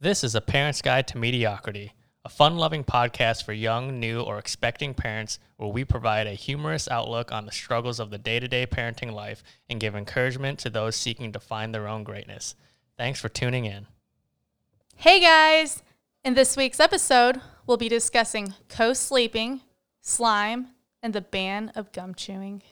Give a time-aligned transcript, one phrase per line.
[0.00, 1.92] This is a parent's guide to mediocrity,
[2.24, 7.32] a fun-loving podcast for young, new, or expecting parents where we provide a humorous outlook
[7.32, 11.40] on the struggles of the day-to-day parenting life and give encouragement to those seeking to
[11.40, 12.54] find their own greatness.
[12.96, 13.88] Thanks for tuning in.
[14.94, 15.82] Hey guys!
[16.22, 19.62] In this week's episode, we'll be discussing co sleeping,
[20.00, 20.68] slime,
[21.02, 22.62] and the ban of gum chewing.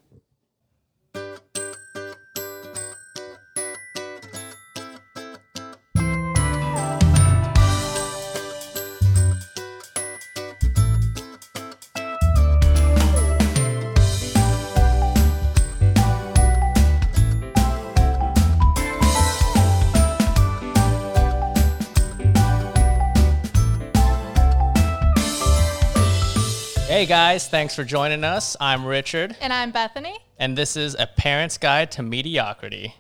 [26.96, 28.56] Hey guys, thanks for joining us.
[28.58, 30.16] I'm Richard, And I'm Bethany.
[30.38, 32.94] and this is a parent's guide to mediocrity.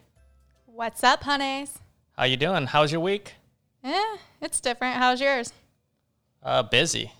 [0.66, 1.78] What's up, honeys?
[2.14, 2.66] How you doing?
[2.66, 3.32] How's your week?
[3.82, 4.96] Eh, it's different.
[4.96, 5.50] How's yours?
[6.42, 7.10] Uh, busy.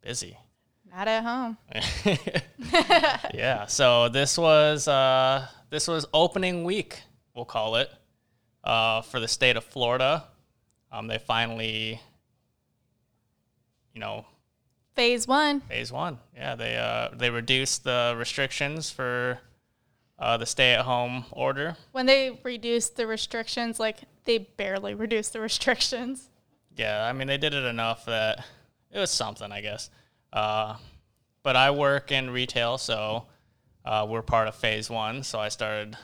[0.00, 0.38] Busy.
[0.88, 1.58] Not at home.
[3.34, 3.66] yeah.
[3.66, 7.02] So this was uh, this was opening week,
[7.34, 7.90] we'll call it,
[8.62, 10.22] uh, for the state of Florida.
[10.92, 12.00] Um, they finally,
[13.92, 14.24] you know,
[14.96, 15.60] Phase one.
[15.60, 16.18] phase one.
[16.34, 19.38] Yeah, they uh, they reduced the restrictions for
[20.18, 21.76] uh, the stay-at-home order.
[21.92, 26.30] When they reduced the restrictions, like they barely reduced the restrictions.
[26.74, 28.46] Yeah, I mean they did it enough that
[28.90, 29.90] it was something, I guess.
[30.32, 30.76] Uh,
[31.42, 33.26] but I work in retail, so
[33.84, 35.22] uh, we're part of phase one.
[35.22, 35.96] So I started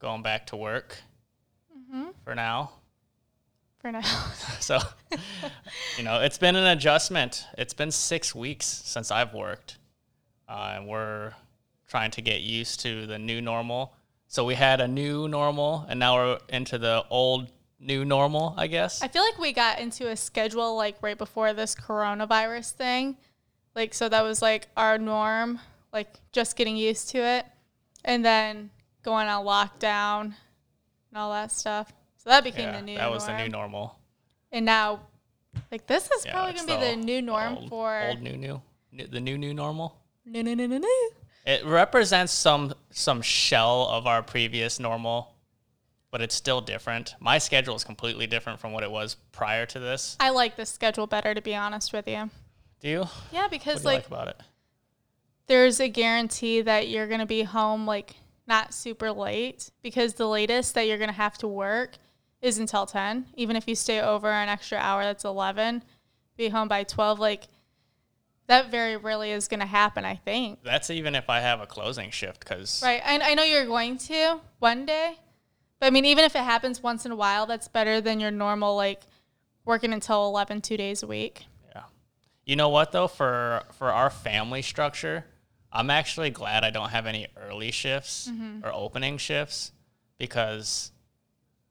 [0.00, 0.98] going back to work
[2.24, 2.72] for now.
[3.84, 4.00] For now.
[4.60, 4.78] So,
[5.98, 7.44] you know, it's been an adjustment.
[7.58, 9.76] It's been six weeks since I've worked,
[10.48, 11.34] uh, and we're
[11.86, 13.92] trying to get used to the new normal.
[14.26, 18.68] So we had a new normal, and now we're into the old new normal, I
[18.68, 19.02] guess.
[19.02, 23.18] I feel like we got into a schedule like right before this coronavirus thing.
[23.74, 25.60] Like, so that was like our norm,
[25.92, 27.44] like just getting used to it.
[28.02, 28.70] And then
[29.02, 31.92] going on lockdown and all that stuff.
[32.24, 33.98] So that became yeah, the new that was the new normal.
[34.50, 35.00] And now,
[35.70, 38.00] like, this is Yeah, probably going to be the new norm old, for.
[38.00, 38.62] old new new,
[38.92, 40.00] New- the new new normal.
[40.24, 40.88] No, no, no, no, no.
[41.44, 45.34] It represents some some shell of our previous normal,
[46.10, 47.14] but it's still different.
[47.20, 50.16] My schedule is completely different from what it was prior to this.
[50.18, 52.30] I like this schedule better, to be honest with you.
[52.80, 53.04] Do you?
[53.32, 54.40] Yeah, because, like like, about it?
[55.46, 60.28] there's a guarantee that you're going to be home like not super late because the
[60.28, 61.92] latest that you're going to have to work
[62.44, 65.82] is until 10 even if you stay over an extra hour that's 11
[66.36, 67.48] be home by 12 like
[68.46, 70.62] that very rarely is going to happen i think.
[70.62, 73.98] That's even if I have a closing shift, because right I, I know you're going
[73.98, 75.16] to one day
[75.80, 78.30] but i mean even if it happens once in a while that's better than your
[78.30, 79.00] normal like
[79.64, 81.46] working until 11 two days a week.
[81.74, 81.82] Yeah.
[82.44, 83.08] You know what though?
[83.08, 85.24] For for our family structure,
[85.72, 88.64] I'm actually glad I don't have any early shifts mm-hmm.
[88.64, 89.72] or opening shifts
[90.18, 90.92] because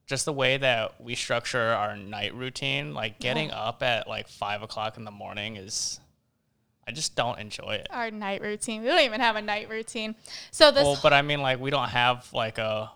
[0.05, 4.61] just the way that we structure our night routine, like getting up at like five
[4.61, 5.99] o'clock in the morning is,
[6.85, 7.87] I just don't enjoy it.
[7.89, 8.81] our night routine.
[8.81, 10.15] We don't even have a night routine.
[10.51, 12.91] So this Well, but I mean, like we don't have like a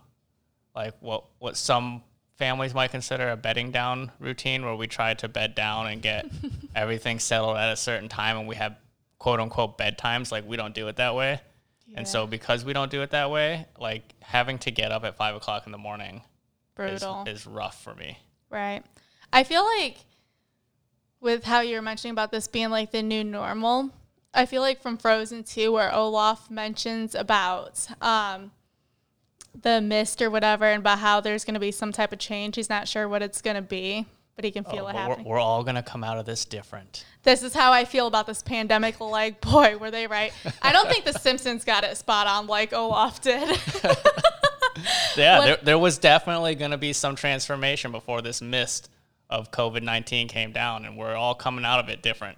[0.76, 2.04] like what what some
[2.38, 6.26] families might consider a bedding down routine, where we try to bed down and get
[6.76, 8.76] everything settled at a certain time, and we have
[9.18, 10.30] quote unquote bedtimes.
[10.30, 11.40] Like we don't do it that way,
[11.96, 15.16] and so because we don't do it that way, like having to get up at
[15.16, 16.22] five o'clock in the morning
[16.78, 18.18] brutal is rough for me.
[18.50, 18.84] Right.
[19.34, 19.98] I feel like
[21.20, 23.90] with how you're mentioning about this being like the new normal,
[24.34, 28.52] I feel like from Frozen 2 where Olaf mentions about um
[29.60, 32.56] the mist or whatever and about how there's going to be some type of change.
[32.56, 34.06] He's not sure what it's going to be,
[34.36, 36.46] but he can feel Oh, it but we're, we're all gonna come out of this
[36.46, 37.06] different.
[37.24, 39.00] This is how I feel about this pandemic.
[39.00, 40.32] Like, boy, were they right.
[40.62, 43.50] I don't think The Simpsons got it spot on like Olaf did.
[45.18, 48.90] Yeah, there, there was definitely going to be some transformation before this mist
[49.30, 52.38] of COVID 19 came down, and we're all coming out of it different.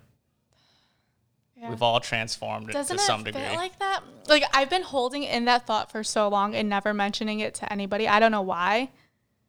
[1.58, 1.70] Yeah.
[1.70, 3.42] We've all transformed Doesn't to some it degree.
[3.42, 4.00] feel like that?
[4.28, 7.72] Like I've been holding in that thought for so long and never mentioning it to
[7.72, 8.08] anybody.
[8.08, 8.92] I don't know why.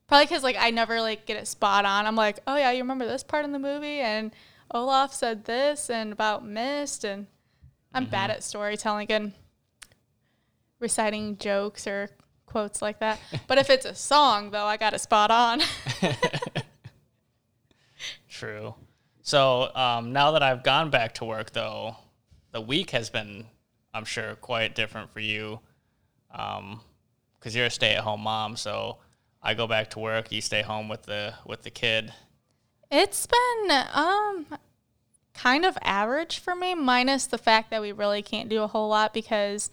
[0.09, 2.07] Probably because like I never like get it spot on.
[2.07, 4.33] I'm like, oh yeah, you remember this part in the movie, and
[4.73, 7.27] Olaf said this and about mist, and
[7.95, 8.11] I'm Mm-hmm.
[8.11, 9.33] bad at storytelling and
[10.81, 12.09] reciting jokes or
[12.51, 13.19] quotes like that.
[13.47, 15.61] but if it's a song though, I got it spot on.
[18.29, 18.75] True.
[19.23, 21.97] So um, now that I've gone back to work, though,
[22.53, 23.45] the week has been,
[23.95, 25.61] I'm sure, quite different for you,
[26.31, 28.57] because you're a stay-at-home mom.
[28.57, 28.99] So
[29.43, 32.13] I go back to work, you stay home with the with the kid.
[32.91, 34.47] It's been um
[35.35, 38.89] kind of average for me, minus the fact that we really can't do a whole
[38.89, 39.71] lot because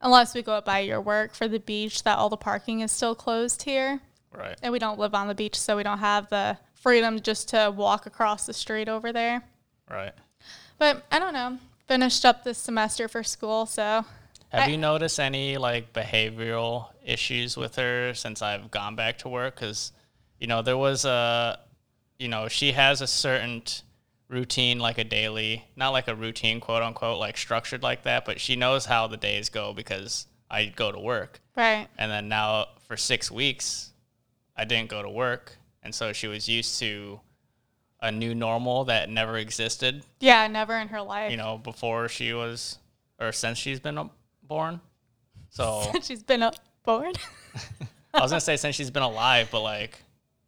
[0.00, 2.90] unless we go up by your work for the beach, that all the parking is
[2.92, 4.00] still closed here.
[4.32, 4.56] Right.
[4.62, 7.72] And we don't live on the beach, so we don't have the freedom just to
[7.74, 9.42] walk across the street over there.
[9.90, 10.12] Right.
[10.78, 11.58] But I don't know.
[11.88, 14.04] Finished up this semester for school, so
[14.50, 19.28] Have I- you noticed any like behavioral issues with her since I've gone back to
[19.28, 19.56] work?
[19.56, 19.92] Because,
[20.38, 21.58] you know, there was a,
[22.18, 23.62] you know, she has a certain
[24.30, 28.40] routine, like a daily, not like a routine, quote unquote, like structured like that, but
[28.40, 31.40] she knows how the days go because I go to work.
[31.56, 31.88] right.
[31.98, 33.90] And then now for six weeks,
[34.56, 35.56] I didn't go to work.
[35.82, 37.20] And so she was used to
[38.00, 41.30] a new normal that never existed, Yeah, never in her life.
[41.30, 42.78] you know, before she was,
[43.18, 44.08] or since she's been uh,
[44.42, 44.80] born.
[45.50, 46.54] So She's been up
[46.84, 47.12] born.
[48.14, 49.98] I was gonna say since she's been alive, but like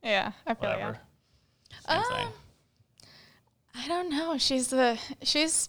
[0.02, 0.98] yeah, I feel whatever.
[1.88, 2.02] yeah.
[2.02, 2.28] Same thing.
[3.74, 4.38] I don't know.
[4.38, 5.68] She's the she's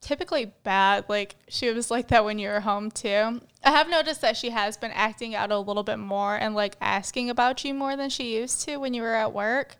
[0.00, 1.06] typically bad.
[1.08, 3.40] Like she was like that when you were home too.
[3.64, 6.76] I have noticed that she has been acting out a little bit more and like
[6.80, 9.76] asking about you more than she used to when you were at work.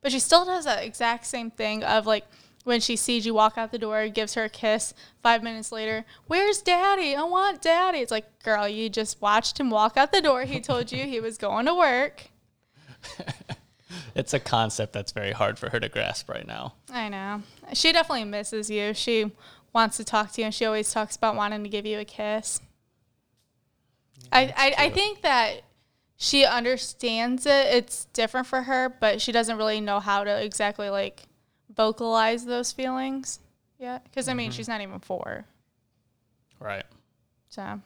[0.00, 2.24] But she still does that exact same thing of like
[2.64, 4.92] when she sees you walk out the door, gives her a kiss.
[5.22, 7.16] Five minutes later, where's daddy?
[7.16, 7.98] I want daddy.
[7.98, 10.42] It's like, girl, you just watched him walk out the door.
[10.42, 12.24] He told you he was going to work.
[14.14, 16.74] It's a concept that's very hard for her to grasp right now.
[16.92, 17.42] I know.
[17.72, 18.94] She definitely misses you.
[18.94, 19.30] She
[19.72, 22.04] wants to talk to you, and she always talks about wanting to give you a
[22.04, 22.60] kiss.
[24.32, 25.62] I, I, I think that
[26.16, 27.66] she understands it.
[27.66, 31.22] It's different for her, but she doesn't really know how to exactly like
[31.74, 33.38] vocalize those feelings
[33.78, 34.04] yet.
[34.04, 34.56] Because I mean, mm-hmm.
[34.56, 35.44] she's not even four,
[36.60, 36.84] Right.
[37.48, 37.80] so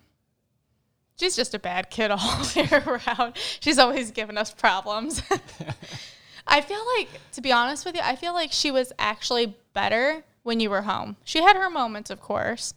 [1.22, 3.36] she's just a bad kid all way around.
[3.60, 5.22] She's always giving us problems.
[6.46, 10.24] I feel like, to be honest with you, I feel like she was actually better
[10.42, 11.16] when you were home.
[11.24, 12.74] She had her moments, of course,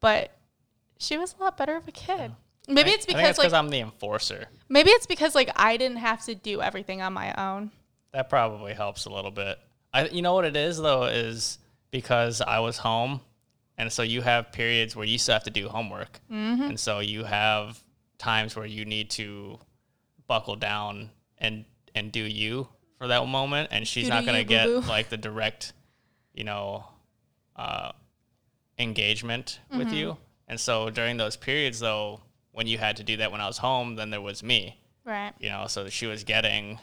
[0.00, 0.30] but
[0.98, 2.32] she was a lot better of a kid.
[2.68, 4.44] Maybe I- it's because like I'm the enforcer.
[4.68, 7.70] maybe it's because like I didn't have to do everything on my own.
[8.12, 9.58] That probably helps a little bit.
[9.94, 11.56] I, you know what it is though is
[11.90, 13.22] because I was home,
[13.78, 16.62] and so you have periods where you still have to do homework, Mm-hmm.
[16.62, 17.78] and so you have
[18.18, 19.58] times where you need to
[20.26, 21.64] buckle down and
[21.94, 24.86] and do you for that moment, and she's Do not gonna get boo-boo.
[24.88, 25.72] like the direct,
[26.34, 26.84] you know,
[27.56, 27.92] uh,
[28.78, 29.78] engagement Mm-hmm.
[29.78, 30.16] with you,
[30.46, 32.20] and so during those periods though,
[32.52, 35.32] when you had to do that when I was home, then there was me Right.
[35.38, 36.78] you know so she was getting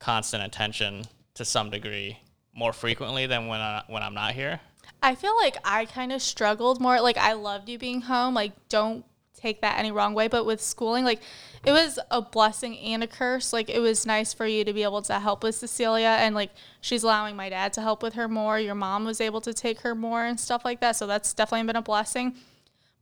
[0.00, 1.04] constant attention
[1.34, 2.18] to some degree
[2.54, 4.60] more frequently than when I, when I'm not here
[5.04, 6.98] I feel like I kind of struggled more.
[6.98, 8.32] Like I loved you being home.
[8.32, 9.04] Like don't
[9.36, 11.20] take that any wrong way, but with schooling, like
[11.62, 13.52] it was a blessing and a curse.
[13.52, 16.52] Like it was nice for you to be able to help with Cecilia and like
[16.80, 18.58] she's allowing my dad to help with her more.
[18.58, 20.96] Your mom was able to take her more and stuff like that.
[20.96, 22.36] So that's definitely been a blessing.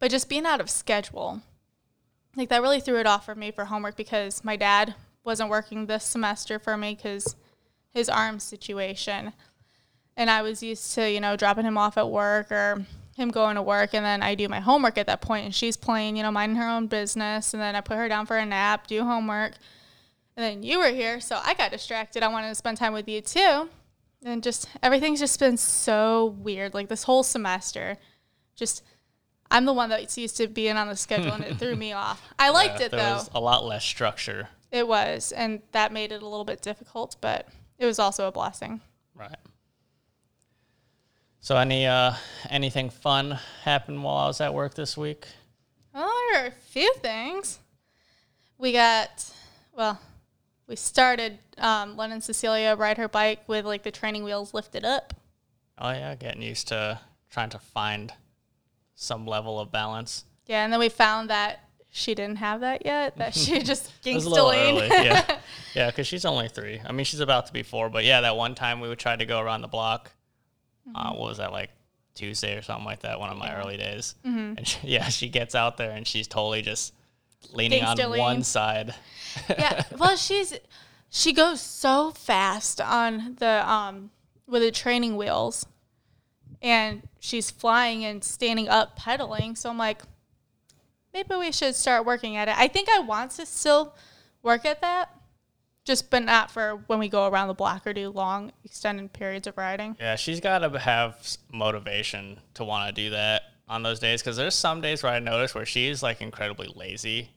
[0.00, 1.40] But just being out of schedule.
[2.34, 5.86] Like that really threw it off for me for homework because my dad wasn't working
[5.86, 7.36] this semester for me cuz
[7.94, 9.34] his arm situation
[10.16, 12.84] and I was used to, you know, dropping him off at work or
[13.16, 15.76] him going to work and then I do my homework at that point and she's
[15.76, 18.46] playing, you know, minding her own business and then I put her down for a
[18.46, 19.52] nap, do homework.
[20.36, 22.22] And then you were here, so I got distracted.
[22.22, 23.68] I wanted to spend time with you too.
[24.24, 26.72] And just everything's just been so weird.
[26.72, 27.98] Like this whole semester.
[28.56, 28.82] Just
[29.50, 32.22] I'm the one that's used to being on the schedule and it threw me off.
[32.38, 32.96] I liked Yeah, it though.
[33.14, 37.16] was a lot less structure It was, and that made it a little bit difficult,
[37.20, 37.46] but
[37.78, 38.80] it was also a blessing.
[39.14, 39.36] right
[41.42, 42.14] so any uh
[42.48, 45.26] anything fun happened while I was at work this week
[45.92, 47.58] Well, there are a few things.
[48.58, 49.28] We got,
[49.76, 50.00] well,
[50.68, 55.12] we started um, letting Cecilia ride her bike with like the training wheels lifted up.
[55.78, 58.12] oh yeah getting used to trying to find
[58.94, 61.58] some level of balance Yeah, and then we found that
[61.90, 63.16] she didn't have that yet.
[63.18, 65.38] That she just a little early yeah
[65.74, 68.36] yeah because she's only three I mean she's about to be four but yeah that
[68.36, 70.12] one time we would try to go around the block
[70.94, 71.70] uh, what was that like
[72.14, 75.54] Tuesday or something like that one of my early days and she, yeah she gets
[75.54, 76.92] out there and she's totally just
[77.52, 78.94] leaning on one side
[79.48, 79.84] yeah.
[79.98, 80.54] Well, she's
[81.10, 84.10] she goes so fast on the um
[84.46, 85.66] with the training wheels,
[86.60, 89.56] and she's flying and standing up pedaling.
[89.56, 90.02] So I'm like,
[91.12, 92.56] maybe we should start working at it.
[92.56, 93.94] I think I want to still
[94.42, 95.10] work at that,
[95.84, 99.46] just but not for when we go around the block or do long extended periods
[99.46, 99.96] of riding.
[99.98, 104.36] Yeah, she's got to have motivation to want to do that on those days because
[104.36, 107.30] there's some days where I notice where she's like incredibly lazy,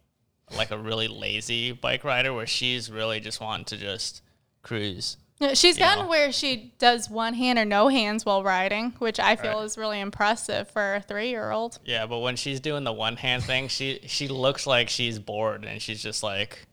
[0.55, 4.21] like a really lazy bike rider where she's really just wanting to just
[4.63, 5.17] cruise
[5.53, 6.09] She's gotten know?
[6.09, 9.65] where she does one hand or no hands while riding, which I feel Right.
[9.65, 11.77] is really impressive for a three year old.
[11.83, 15.65] Yeah, but when she's doing the one hand thing, she she looks like she's bored
[15.65, 16.65] and she's just like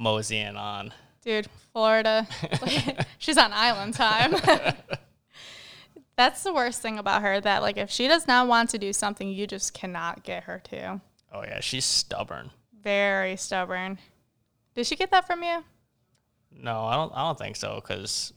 [0.00, 0.92] moseying on.
[1.22, 2.26] Dude, Florida.
[3.18, 4.34] She's on island time.
[6.16, 8.92] That's the worst thing about her that like if she does not want to do
[8.92, 11.00] something, you just cannot get her to.
[11.32, 12.50] Oh yeah, she's stubborn.
[12.82, 13.98] Very stubborn.
[14.74, 15.64] Did she get that from you?
[16.52, 17.12] No, I don't.
[17.14, 18.34] I don't think so because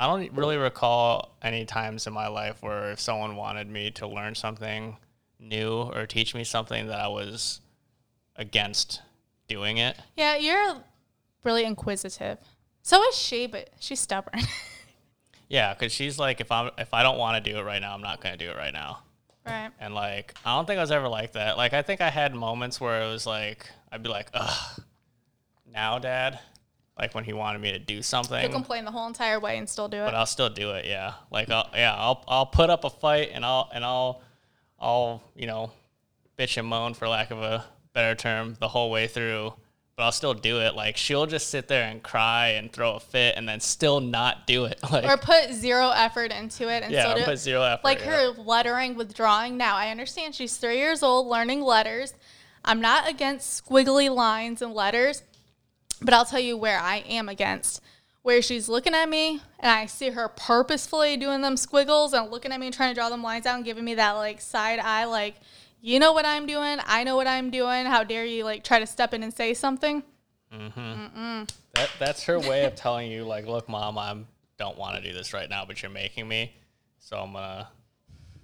[0.00, 4.06] I don't really recall any times in my life where if someone wanted me to
[4.06, 4.96] learn something
[5.38, 7.60] new or teach me something that I was
[8.36, 9.02] against
[9.48, 9.96] doing it.
[10.16, 10.76] Yeah, you're
[11.44, 12.38] really inquisitive.
[12.82, 14.40] So is she, but she's stubborn.
[15.48, 17.94] Yeah, because she's like, if I'm if I don't want to do it right now,
[17.94, 18.98] I'm not gonna do it right now.
[19.46, 19.70] right.
[19.78, 21.56] And like, I don't think I was ever like that.
[21.56, 24.80] Like, I think I had moments where it was like, I'd be like, ugh,
[25.72, 26.40] now, Dad.
[26.98, 28.42] Like when he wanted me to do something.
[28.42, 30.06] You'll complain the whole entire way and still do it.
[30.06, 30.84] but I'll still do it.
[30.86, 34.22] Yeah, like I'll yeah I'll I'll put up a fight and I'll and I'll
[34.80, 35.70] I'll you know
[36.36, 37.64] bitch and moan for lack of a
[37.96, 39.54] better term the whole way through.
[39.96, 40.76] But I'll still do it.
[40.76, 44.46] Like she'll just sit there and cry and throw a fit and then still not
[44.46, 44.78] do it.
[44.92, 47.84] Like or put zero effort into it and yeah, still do put zero effort.
[47.84, 48.10] like yeah.
[48.10, 49.76] her lettering with drawing now.
[49.76, 52.14] I understand she's three years old learning letters.
[52.62, 55.22] I'm not against squiggly lines and letters,
[56.02, 57.80] but I'll tell you where I am against.
[58.22, 62.52] Where she's looking at me and I see her purposefully doing them squiggles and looking
[62.52, 64.80] at me and trying to draw them lines out and giving me that like side
[64.80, 65.36] eye, like,
[65.86, 67.86] you know what I'm doing, I know what I'm doing.
[67.86, 70.02] How dare you like try to step in and say something?
[70.52, 71.44] Mm-hmm.
[71.74, 74.16] That that's her way of telling you, like, look, mom, I
[74.58, 76.56] don't want to do this right now, but you're making me,
[76.98, 77.68] so I'm gonna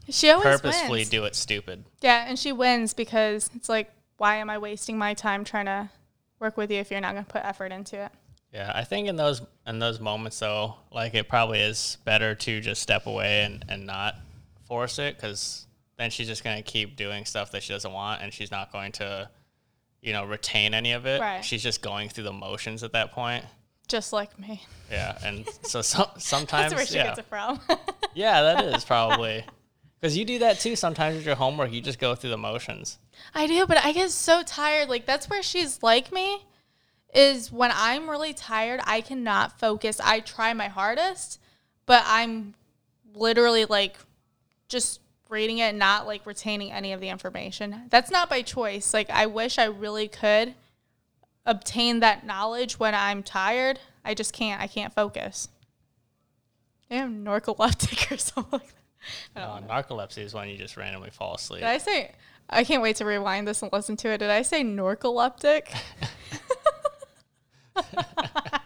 [0.09, 1.09] She always purposefully wins.
[1.09, 1.85] do it stupid.
[2.01, 5.91] Yeah, and she wins because it's like, why am I wasting my time trying to
[6.39, 8.13] work with you if you're not going to put effort into it?
[8.53, 12.61] Yeah, I think in those in those moments though, like it probably is better to
[12.61, 14.15] just step away and, and not
[14.67, 18.33] force it because then she's just gonna keep doing stuff that she doesn't want and
[18.33, 19.29] she's not going to,
[20.01, 21.21] you know, retain any of it.
[21.21, 21.45] Right.
[21.45, 23.45] She's just going through the motions at that point.
[23.89, 24.63] Just like me.
[24.91, 27.61] Yeah, and so, so sometimes That's where she yeah, gets it from.
[28.15, 29.45] yeah, that is probably
[30.01, 30.77] because you do that too.
[30.77, 32.99] Sometimes with your homework, you just go through the motions.
[33.35, 34.89] I do, but I get so tired.
[34.89, 36.45] Like that's where she's like me.
[37.15, 40.01] Is when I'm really tired, I cannot focus.
[40.03, 41.39] I try my hardest,
[41.85, 42.55] but I'm
[43.15, 43.99] literally like
[44.69, 45.01] just
[45.33, 47.83] reading it, not like retaining any of the information.
[47.91, 48.95] That's not by choice.
[48.95, 50.55] Like I wish I really could
[51.45, 53.81] obtain that knowledge when I'm tired.
[54.05, 54.61] I just can't.
[54.61, 55.49] I can't focus.
[56.91, 59.43] I am narcoleptic or something like that.
[59.43, 61.61] I don't Uh, narcolepsy is when you just randomly fall asleep.
[61.61, 62.13] Did I say?
[62.49, 64.19] I can't wait to rewind this and listen to it.
[64.19, 65.75] Did I say narcoleptic?
[67.77, 68.61] I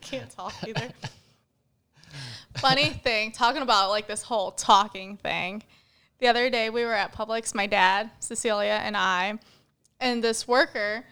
[0.00, 0.88] can't talk either.
[2.56, 5.62] Funny thing, talking about like this whole talking thing.
[6.20, 9.38] The other day we were at Publix, my dad, Cecilia, and I,
[10.00, 11.04] and this worker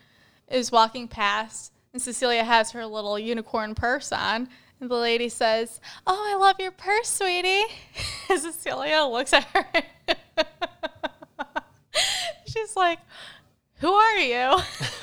[0.49, 4.49] is walking past, and Cecilia has her little unicorn purse on.
[4.81, 7.63] And the lady says, Oh, I love your purse, sweetie.
[8.31, 9.67] And Cecilia looks at her.
[12.47, 12.99] She's like,
[13.81, 14.59] Who are you?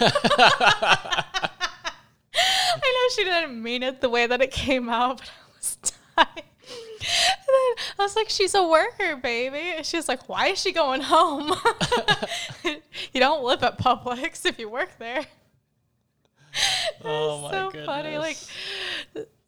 [2.82, 5.76] I know she didn't mean it the way that it came out, but I was
[5.76, 5.99] dying.
[6.20, 9.84] I was like, she's a worker, baby.
[9.84, 11.54] She was like, why is she going home?
[12.64, 15.26] you don't live at Publix if you work there.
[17.04, 17.86] oh my so goodness.
[17.86, 18.18] funny.
[18.18, 18.38] Like,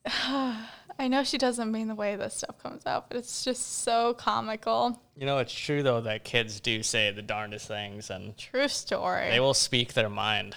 [0.99, 4.13] I know she doesn't mean the way this stuff comes out, but it's just so
[4.13, 5.01] comical.
[5.17, 9.29] You know, it's true though that kids do say the darndest things, and True story.
[9.29, 10.55] they will speak their mind.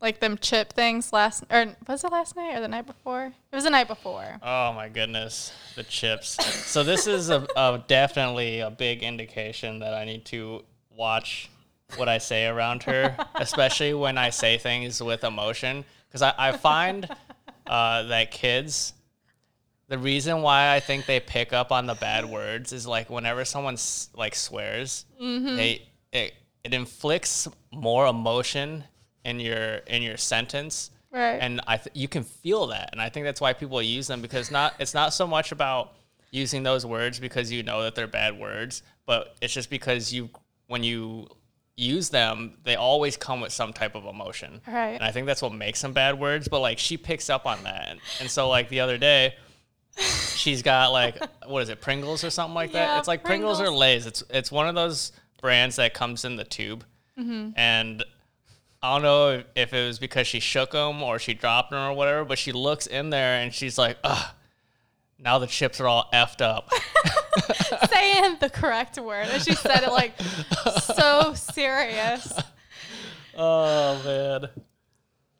[0.00, 3.26] Like them chip things last, or was it last night or the night before?
[3.26, 4.38] It was the night before.
[4.42, 6.36] Oh my goodness, the chips.
[6.66, 11.50] so this is a, a definitely a big indication that I need to watch
[11.96, 16.52] what I say around her, especially when I say things with emotion, because I, I
[16.52, 17.08] find
[17.66, 18.92] uh, that kids.
[19.88, 23.46] The reason why I think they pick up on the bad words is like whenever
[23.46, 28.84] someone s- like swears, they it, it inflicts more emotion
[29.28, 31.38] in your in your sentence Right.
[31.40, 34.20] and I th- you can feel that, and I think that's why people use them
[34.20, 35.94] because not it's not so much about
[36.30, 40.28] using those words because you know that they're bad words, but it's just because you
[40.66, 41.26] when you
[41.76, 44.94] use them, they always come with some type of emotion, Right.
[44.98, 46.46] And I think that's what makes them bad words.
[46.48, 49.34] But like she picks up on that, and, and so like the other day.
[50.34, 51.16] She's got like
[51.46, 52.86] what is it, Pringles or something like that?
[52.88, 53.58] Yeah, It's like Pringles.
[53.60, 53.80] or Pringles.
[53.80, 54.06] Lay's.
[54.06, 56.84] It's it's one of those brands that comes in the tube,
[57.18, 57.50] Mm-hmm.
[57.56, 58.04] and
[58.82, 61.78] I don't know if, if it was because she shook him or she dropped him
[61.78, 64.28] or whatever, but she looks in there and she's like, ugh,
[65.18, 66.70] now the chips are all effed up.
[67.90, 69.26] saying the correct word.
[69.30, 70.18] And she said it like
[70.80, 72.32] so serious.
[73.36, 74.48] oh man.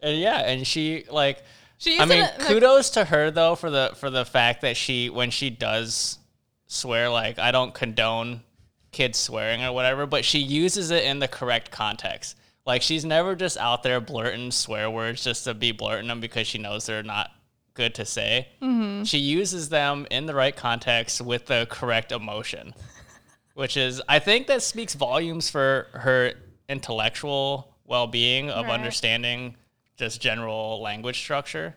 [0.01, 1.43] And yeah, and she like
[1.79, 4.63] She I mean, it in the- kudos to her though for the for the fact
[4.63, 6.19] that she when she does
[6.67, 8.43] swear, like I don't condone
[8.91, 12.37] kids swearing or whatever, but she uses it in the correct context.
[12.69, 16.47] Like she's never just out there blurting swear words just to be blurting them because
[16.47, 17.31] she knows they're not
[17.73, 18.49] good to say.
[18.61, 19.05] Mm-hmm.
[19.05, 22.75] She uses them in the right context with the correct emotion,
[23.55, 26.35] which is I think that speaks volumes for her
[26.69, 28.75] intellectual well-being of Right.
[28.75, 29.57] understanding
[29.97, 31.75] just general language structure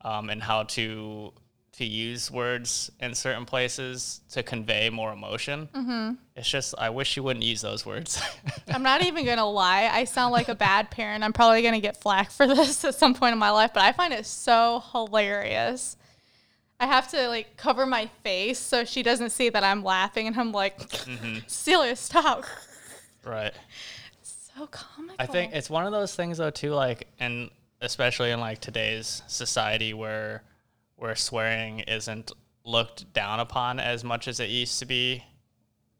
[0.00, 1.34] um, and how to
[1.80, 5.66] to use words in certain places to convey more emotion.
[5.74, 6.12] Mm-hmm.
[6.36, 8.20] It's just I wish she wouldn't use those words.
[8.68, 9.88] I'm not even gonna lie.
[9.90, 11.24] I sound like a bad parent.
[11.24, 13.92] I'm probably gonna get flack for this at some point in my life, but I
[13.92, 15.96] find it so hilarious.
[16.78, 20.36] I have to like cover my face so she doesn't see that I'm laughing, and
[20.38, 21.38] I'm like, Mm-hmm.
[21.46, 22.44] Celia, stop.
[23.24, 23.54] right.
[24.22, 25.16] So comical.
[25.18, 27.48] I think it's one of those things though too, like and
[27.80, 30.42] especially in like today's society where
[31.00, 32.30] where swearing isn't
[32.64, 35.24] looked down upon as much as it used to be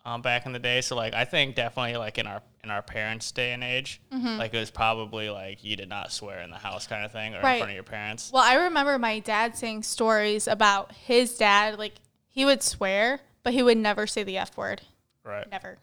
[0.05, 0.81] um, back in the day.
[0.83, 4.53] So like I think definitely like in our in our parents' day and age, like
[4.53, 7.39] it was probably like you did not swear in the house kind of thing or
[7.39, 8.31] in front of your parents.
[8.33, 11.79] Well, I remember my dad saying stories about his dad.
[11.79, 11.95] Like
[12.29, 14.83] he would swear, but he would never say the f word.
[15.25, 15.51] Right.
[15.51, 15.79] Never.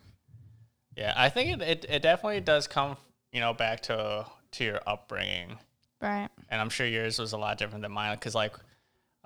[0.95, 2.97] Yeah, I think it, it, it definitely does come,
[3.31, 5.57] you know, back to to your upbringing,
[6.01, 6.29] Right.
[6.49, 8.15] and I'm sure yours was a lot different than mine.
[8.15, 8.53] Because like,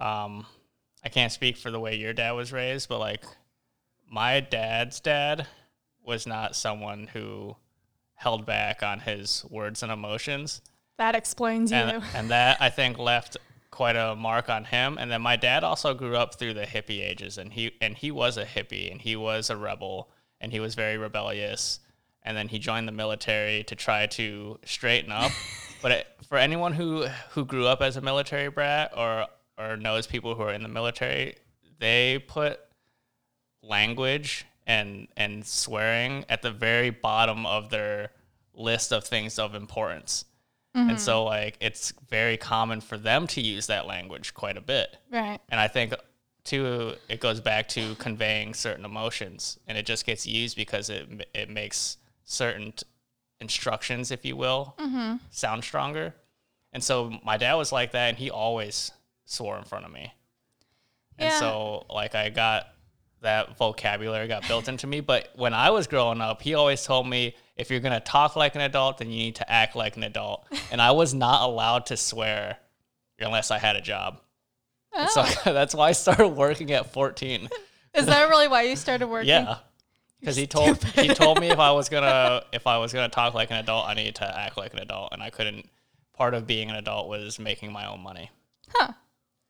[0.02, 0.46] um,
[1.04, 3.24] I can't speak for the way your dad was raised, but like,
[4.10, 5.48] my dad's dad
[6.04, 7.56] was not someone who
[8.16, 10.62] held back on his words and emotions,
[10.98, 11.78] That explains you.
[11.78, 13.38] and and that I think left
[13.72, 14.98] quite a mark on him.
[15.00, 18.12] And then my dad also grew up through the hippie ages, and he and he
[18.12, 21.80] was a hippie, and he was a rebel, and he was very rebellious.
[22.24, 25.32] And then he joined the military to try to straighten up.
[25.82, 29.26] but it, for anyone who who grew up as a military brat or
[29.62, 31.36] or knows people who are in the military,
[31.80, 32.60] they put
[33.64, 38.12] language and and swearing at the very bottom of their
[38.54, 40.26] list of things of importance.
[40.74, 40.98] And mm-hmm.
[40.98, 44.96] so like it's very common for them to use that language quite a bit.
[45.12, 45.40] right.
[45.50, 45.94] And I think
[46.44, 51.28] too it goes back to conveying certain emotions and it just gets used because it
[51.34, 52.86] it makes certain t-
[53.42, 55.18] instructions if you will mm-hmm.
[55.30, 56.16] sound stronger.
[56.74, 58.92] And so my dad was like that and he always
[59.32, 60.14] swore in front of me.
[61.18, 61.40] And Yeah.
[61.40, 62.68] so like I got
[63.22, 67.08] that vocabulary got built into me, but when I was growing up, he always told
[67.08, 69.96] me if you're going to talk like an adult, then you need to act like
[69.96, 70.48] an adult.
[70.72, 72.58] and I was not allowed to swear
[73.20, 74.20] unless I had a job.
[74.94, 75.42] And So oh.
[75.54, 77.48] that's why I started working at 14.
[77.94, 79.30] Is that really why you started working?
[79.30, 79.58] Yeah.
[80.24, 83.14] Cuz he told he told me if I was to if I was going to
[83.14, 85.70] talk like an adult, I needed to act like an adult and I couldn't
[86.14, 88.30] part of being an adult was making my own money.
[88.70, 88.94] Huh.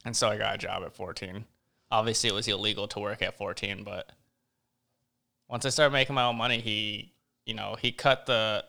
[0.06, 1.46] And so I got a job at 14.
[1.92, 4.10] Obviously, it was illegal to work at 14, but
[5.50, 7.14] once I started making my own money, he,
[7.46, 8.64] you know, he cut the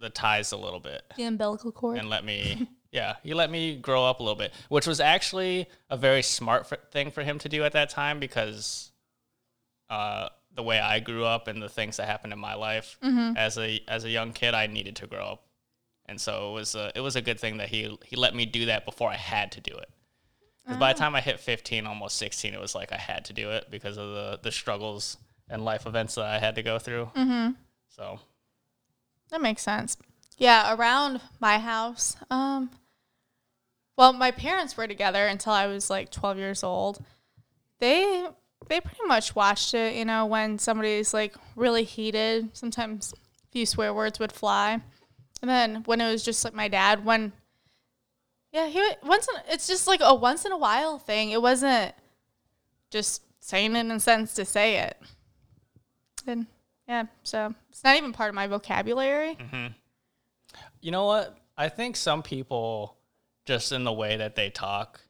[0.00, 1.98] the ties a little bit The umbilical cord.
[1.98, 5.66] and let me, yeah, he let me grow up a little bit, which was actually
[5.90, 8.92] a very smart f- thing for him to do at that time because
[9.90, 12.96] uh, the way I grew up and the things that happened in my life
[13.36, 15.46] as a as a young kid, I needed to grow up,
[16.06, 18.46] and so it was a, it was a good thing that he he let me
[18.46, 19.90] do that before I had to do it.
[20.68, 23.32] 'Cause by the time I hit 15, almost 16, it was like I had to
[23.32, 25.16] do it because of the the struggles
[25.48, 27.06] and life events that I had to go through.
[27.16, 27.52] Mm-hmm.
[27.88, 28.20] So
[29.30, 29.96] That makes sense.
[30.36, 32.70] Yeah, around my house, um,
[33.96, 37.02] well, my parents were together until I was like 12 years old.
[37.80, 38.28] They
[38.68, 43.64] they pretty much watched it, you know, when somebody's like really heated, sometimes a few
[43.66, 44.80] swear words would fly.
[45.40, 47.32] And then when it was just like my dad, when
[48.52, 51.30] yeah, he once in, it's just like a once in a while thing.
[51.30, 51.94] It wasn't
[52.90, 54.96] just saying it in a sense to say it.
[56.26, 56.46] And
[56.88, 59.36] yeah, so it's not even part of my vocabulary.
[59.36, 59.66] Mm-hmm.
[60.80, 61.36] You know what?
[61.56, 62.96] I think some people
[63.44, 65.00] just in the way that they talk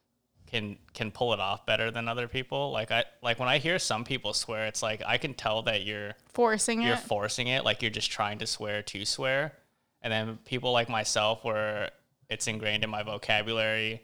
[0.46, 2.70] can can pull it off better than other people.
[2.72, 5.83] Like I like when I hear some people swear, it's like I can tell that
[5.85, 6.87] you're Forcing it.
[6.87, 7.01] you're it.
[7.01, 9.53] forcing it, like you're just trying to swear to swear.
[10.01, 11.90] And then people like myself where
[12.29, 14.03] it's ingrained in my vocabulary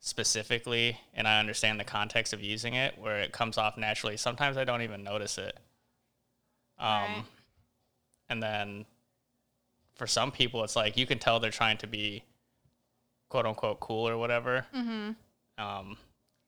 [0.00, 4.16] specifically and I understand the context of using it where it comes off naturally.
[4.16, 5.58] Sometimes I don't even notice it.
[6.78, 7.24] Um Right.
[8.28, 8.84] and then
[9.96, 12.24] for some people, it's like you can tell they're trying to be
[13.28, 14.66] quote unquote cool or whatever.
[14.74, 15.10] Mm-hmm.
[15.64, 15.96] Um,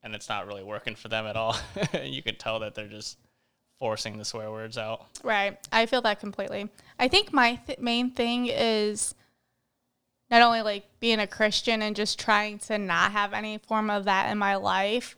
[0.03, 1.55] and it's not really working for them at all.
[2.03, 3.17] you can tell that they're just
[3.79, 5.05] forcing the swear words out.
[5.23, 5.57] Right.
[5.71, 6.69] I feel that completely.
[6.99, 9.15] I think my th- main thing is
[10.29, 14.05] not only like being a Christian and just trying to not have any form of
[14.05, 15.15] that in my life,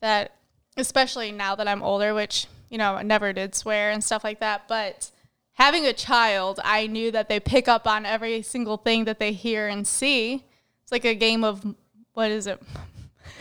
[0.00, 0.32] that
[0.76, 4.40] especially now that I'm older, which, you know, I never did swear and stuff like
[4.40, 5.10] that, but
[5.52, 9.32] having a child, I knew that they pick up on every single thing that they
[9.32, 10.44] hear and see.
[10.82, 11.74] It's like a game of
[12.14, 12.62] what is it?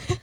[0.09, 0.17] I'm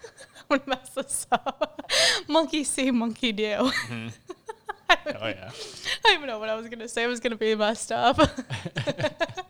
[0.48, 1.82] gonna mess this up.
[2.28, 3.44] monkey see, monkey do.
[3.44, 4.08] Mm-hmm.
[4.90, 5.50] I Oh yeah.
[5.50, 7.04] I don't even know what I was gonna say.
[7.04, 8.18] It was gonna be messed up.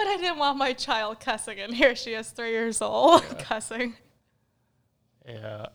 [0.00, 1.94] but I didn't want my child cussing, and here.
[1.94, 3.94] She is, three years old, cussing.
[5.28, 5.66] Yeah.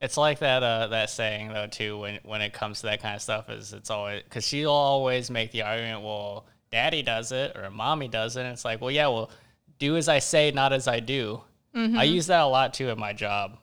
[0.00, 3.14] It's like that uh, that saying though too when when it comes to that kind
[3.14, 7.56] of stuff is it's always because she'll always make the argument well daddy does it
[7.56, 8.40] or mommy does it.
[8.40, 9.30] And it's like well yeah well
[9.78, 11.40] do as I say not as I do.
[11.74, 13.56] I use that a lot too in my job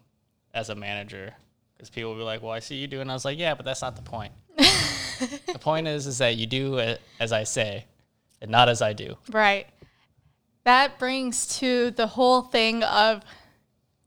[0.53, 1.33] as a manager
[1.75, 3.65] because people will be like well I see you doing I was like yeah but
[3.65, 4.31] that's not the point.
[5.19, 7.83] The point is is that you do it as I say
[8.41, 9.67] and not as I do Right.
[10.65, 13.23] That brings to the whole thing of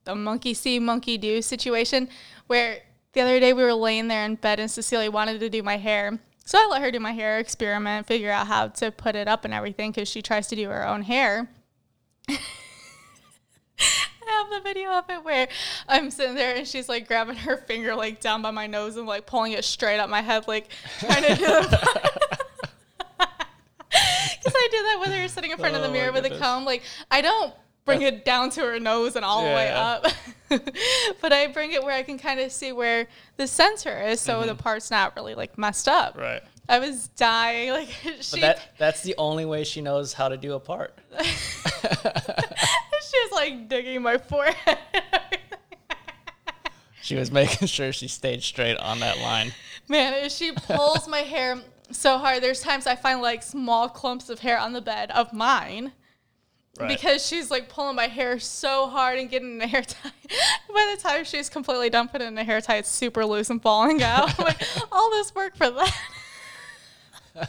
[0.05, 2.09] the monkey see, monkey do situation
[2.47, 5.63] where the other day we were laying there in bed and Cecilia wanted to do
[5.63, 6.19] my hair.
[6.45, 9.45] So I let her do my hair, experiment, figure out how to put it up
[9.45, 11.49] and everything because she tries to do her own hair.
[12.29, 12.37] I
[14.27, 15.49] have the video of it where
[15.89, 19.07] I'm sitting there and she's like grabbing her finger like down by my nose and
[19.07, 20.69] like pulling it straight up my head, like
[21.01, 22.29] trying to do the
[24.43, 26.25] Because I did that when with her sitting in front of the Oh, mirror with
[26.25, 26.65] a comb.
[26.65, 30.07] Like I don't bring it down to her nose and all the way up,
[31.21, 34.45] but I bring it where I can kind of see where the center is, so
[34.45, 36.13] the part's not really like messed up.
[36.13, 36.23] Mm-hmm.
[36.23, 37.71] right I was dying.
[37.71, 40.97] Like but she, that that's the only way she knows how to do a part
[41.23, 44.79] she was like digging my forehead.
[47.03, 49.53] She was making sure she stayed straight on that line.
[49.89, 51.59] Man, if she pulls my hair
[51.93, 55.33] so hard, there's times I find like small clumps of hair on the bed of
[55.33, 55.93] mine.
[56.81, 56.89] Right.
[56.89, 60.11] because she's like pulling my hair so hard and getting the hair tie.
[60.73, 63.61] By the time she's completely done putting in the hair tie, it's super loose and
[63.61, 64.39] falling out.
[64.39, 65.95] Like, all this work for that.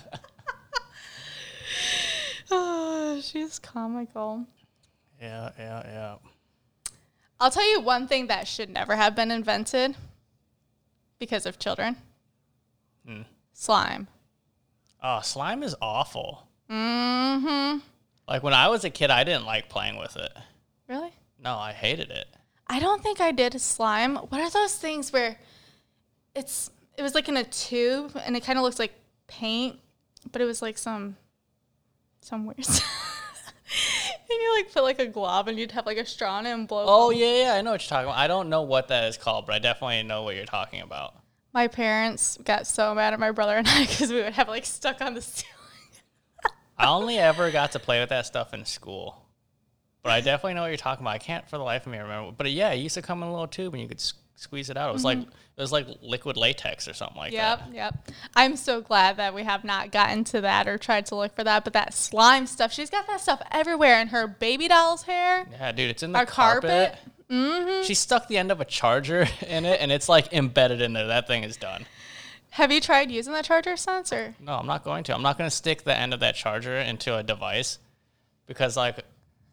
[2.51, 4.45] oh, she's comical.
[5.21, 6.15] yeah, yeah, yeah.
[7.39, 9.95] I'll tell you one thing that should never have been invented
[11.19, 11.95] because of children
[13.07, 13.21] Hmm.
[13.53, 14.07] slime.
[15.03, 16.47] Oh, slime is awful.
[16.69, 17.77] Mm hmm.
[18.27, 20.31] Like when I was a kid, I didn't like playing with it.
[20.87, 21.11] Really?
[21.43, 22.27] No, I hated it.
[22.67, 24.15] I don't think I did slime.
[24.15, 25.37] What are those things where
[26.33, 28.93] it's it was like in a tube and it kind of looks like
[29.27, 29.77] paint,
[30.31, 31.17] but it was like some
[32.21, 32.59] some weird.
[32.59, 32.67] and
[34.29, 36.67] you like put like a glob and you'd have like a straw in it and
[36.67, 36.85] blow.
[36.87, 38.17] Oh yeah, yeah, I know what you're talking about.
[38.17, 41.15] I don't know what that is called, but I definitely know what you're talking about.
[41.53, 44.65] My parents got so mad at my brother and I because we would have like
[44.65, 45.51] stuck on the ceiling.
[46.77, 49.21] I only ever got to play with that stuff in school,
[50.01, 51.13] but I definitely know what you're talking about.
[51.13, 52.31] I can't for the life of me remember.
[52.35, 54.69] But yeah, it used to come in a little tube and you could s- squeeze
[54.71, 54.89] it out.
[54.89, 55.29] It was like mm-hmm.
[55.29, 57.73] it was like liquid latex or something like Yep, that.
[57.73, 57.93] yep.
[58.07, 58.15] Yep.
[58.35, 61.43] I'm so glad that we have not gotten to that or tried to look for
[61.43, 61.63] that.
[61.63, 65.45] But that slime stuff, she's got that stuff everywhere in her baby doll's hair.
[65.51, 66.69] Yeah, dude, it's in the carpet.
[66.69, 66.97] carpet?
[67.33, 67.83] Mm-hmm.
[67.83, 71.07] She stuck the end of a charger in it, and it's like embedded in there.
[71.07, 71.85] That thing is done.
[72.51, 74.35] Have you tried using that charger since or?
[74.39, 75.15] No, I'm not going to.
[75.15, 77.79] I'm not going to stick the end of that charger into a device
[78.45, 78.99] because, like,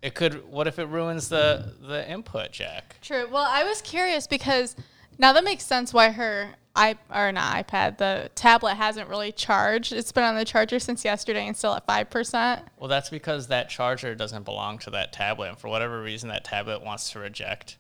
[0.02, 0.46] it could.
[0.50, 2.96] What if it ruins the the input jack?
[3.00, 3.26] True.
[3.30, 4.76] Well, I was curious because
[5.18, 9.92] now that makes sense why her i or not iPad, the tablet hasn't really charged.
[9.92, 12.62] It's been on the charger since yesterday and still at five percent.
[12.78, 16.44] Well, that's because that charger doesn't belong to that tablet, and for whatever reason, that
[16.44, 17.76] tablet wants to reject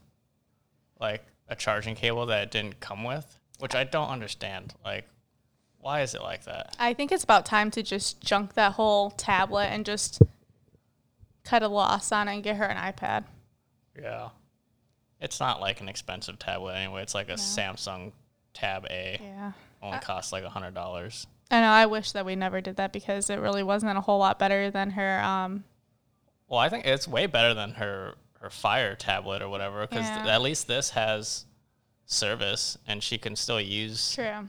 [1.00, 4.74] like a charging cable that it didn't come with, which I don't understand.
[4.84, 5.06] Like,
[5.78, 6.76] why is it like that?
[6.78, 10.20] I think it's about time to just junk that whole tablet and just
[11.44, 13.24] cut a loss on it and get her an iPad.
[14.00, 14.30] Yeah,
[15.20, 17.02] it's not like an expensive tablet anyway.
[17.02, 18.12] It's like a Samsung
[18.54, 19.18] Tab A.
[19.22, 19.52] Yeah.
[19.82, 21.26] Only costs like a hundred dollars.
[21.50, 21.68] I know.
[21.70, 24.70] I wish that we never did that because it really wasn't a whole lot better
[24.70, 25.20] than her.
[25.20, 25.64] Um,
[26.48, 30.26] Well, I think it's way better than her her Fire tablet or whatever because Yeah.
[30.28, 31.44] at least this has
[32.06, 34.14] service and she can still use.
[34.14, 34.48] true.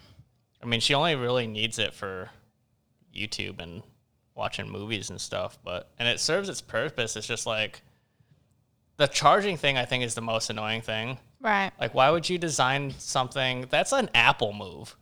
[0.62, 2.30] I mean, she only really needs it for
[3.14, 3.84] YouTube and
[4.36, 7.16] watching movies and stuff, but and it serves its purpose.
[7.16, 7.82] It's just like
[8.98, 9.78] the charging thing.
[9.78, 11.18] I think is the most annoying thing.
[11.41, 11.71] Right.
[11.80, 14.95] Like, why would you design something that's an Apple move?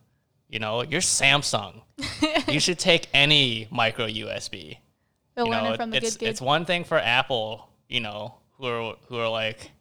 [0.50, 1.82] You know, you're Samsung.
[2.48, 4.78] you should take any micro USB.
[5.38, 9.30] You know, the it's it's one thing for Apple, you know, who are who are
[9.30, 9.72] like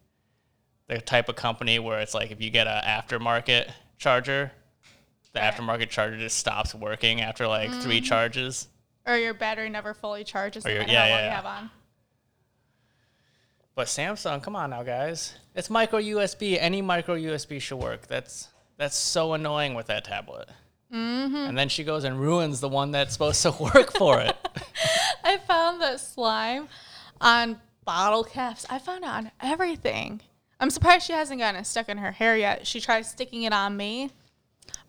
[0.87, 4.51] the type of company where it's like if you get an aftermarket charger,
[5.33, 5.53] the Right.
[5.53, 7.81] aftermarket charger just stops working after like Mm-hmm.
[7.81, 8.67] three charges.
[9.05, 11.67] or your battery never fully charges no your- yeah, yeah, yeah.
[13.79, 15.35] But Samsung, come on now, guys.
[15.55, 16.57] It's micro USB.
[16.59, 18.07] Any micro USB should work.
[18.07, 20.49] That's that's so annoying with that tablet.
[20.93, 21.33] Mm-hmm.
[21.33, 24.35] And then she goes and ruins the one that's supposed to work for it.
[25.23, 26.67] I found that slime
[27.21, 28.65] on bottle caps.
[28.69, 30.19] I found it on everything.
[30.59, 32.67] I'm surprised she hasn't gotten it stuck in her hair yet.
[32.67, 34.11] She tried sticking it on me.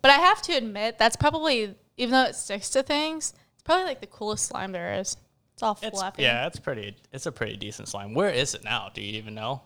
[0.03, 3.85] But I have to admit, that's probably, even though it sticks to things, it's probably
[3.85, 5.16] like the coolest slime there is.
[5.61, 6.23] It's all It's, fluffy.
[6.23, 6.96] yeah, it's pretty.
[7.12, 8.14] It's a pretty decent slime.
[8.14, 8.88] Where is it now?
[8.94, 9.61] Do you even know?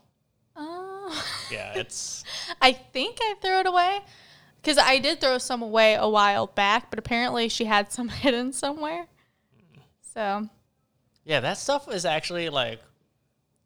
[0.57, 1.25] Oh.
[1.53, 2.25] Yeah, it's
[2.61, 4.01] I think I threw it away
[4.61, 8.53] because I did throw some away a while back, but apparently she had some hidden
[8.53, 9.07] somewhere.
[10.15, 10.49] So,
[11.25, 11.39] yeah.
[11.41, 12.81] That stuff is actually like,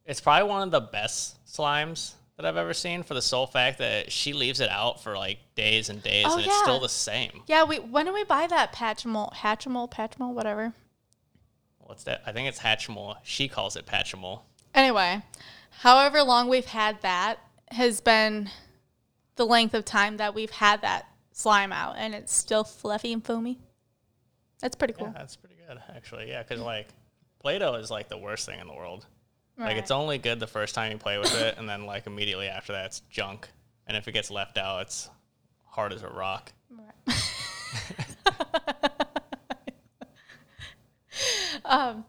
[0.05, 3.03] it's probably one of the best slimes that I've ever seen.
[3.03, 6.37] For the sole fact that she leaves it out for like days and days, Oh,
[6.37, 7.43] and it's still the same.
[7.47, 10.75] yeah, we when did we buy that Patchimal, Hatchimal, Patchimal, whatever?
[11.89, 12.23] What's that?
[12.27, 13.17] I think it's Hatchimal.
[13.23, 14.43] She calls it Patchimal.
[14.75, 15.23] Anyway,
[15.71, 17.39] however long we've had that
[17.71, 18.51] has been
[19.37, 23.25] the length of time that we've had that slime out, and it's still fluffy and
[23.25, 23.59] foamy.
[24.61, 25.07] That's pretty cool.
[25.07, 26.29] Yeah, that's pretty good actually.
[26.29, 26.89] Yeah, because like
[27.41, 29.07] Play-Doh is like the worst thing in the world.
[29.57, 32.49] Like it's only good the first time you play with it, and then like immediately
[32.49, 33.49] after that, it's junk.
[33.87, 35.09] And if it gets left out, it's
[35.65, 36.53] hard as a rock.
[41.69, 42.05] Um,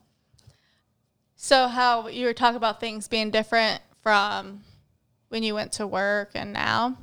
[1.36, 4.62] so how you were talking about things being different from
[5.30, 6.98] when you went to work and now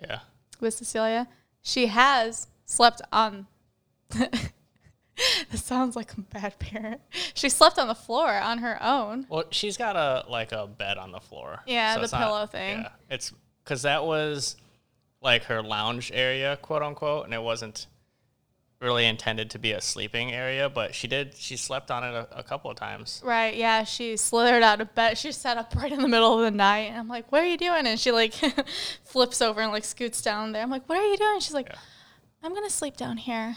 [0.00, 0.20] Yeah.
[0.60, 1.28] with Cecilia,
[1.62, 3.46] she has slept on.
[4.10, 7.00] this sounds like a bad parent.
[7.34, 9.26] She slept on the floor on her own.
[9.28, 11.60] Well, she's got a like a bed on the floor.
[11.66, 12.80] Yeah, the it's not- pillow thing.
[12.80, 13.32] Yeah, it's
[13.64, 14.56] because that was
[15.20, 17.86] like her lounge area, quote unquote, and it wasn't
[18.82, 20.68] really intended to be a sleeping area.
[20.68, 21.34] But she did.
[21.36, 23.22] She slept on it a, a couple of times.
[23.24, 25.16] Right, yeah, she slithered out of bed.
[25.16, 26.90] She sat up right in the middle of the night.
[26.90, 27.86] And I'm like, what are you doing?
[27.86, 28.34] And she like
[29.04, 30.62] flips over and like scoots down there.
[30.62, 31.40] I'm like, what are you doing?
[31.40, 31.78] She's like, Yeah.
[32.42, 33.56] I'm going to sleep down here.